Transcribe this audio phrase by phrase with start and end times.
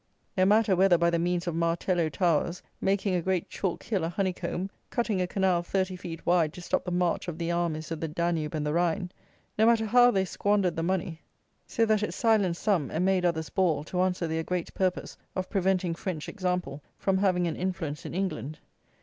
[0.35, 4.09] No matter whether by the means of Martello Towers, making a great chalk hill a
[4.09, 7.91] honey comb, cutting a canal thirty feet wide to stop the march of the armies
[7.91, 9.11] of the Danube and the Rhine:
[9.59, 11.21] no matter how they squandered the money,
[11.67, 15.51] so that it silenced some and made others bawl to answer their great purpose of
[15.51, 18.57] preventing French example from having an influence in England.